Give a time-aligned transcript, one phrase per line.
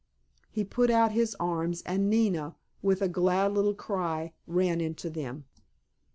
[0.49, 5.45] ——"He put out his arms, and Nina, with a glad little cry, ran into them.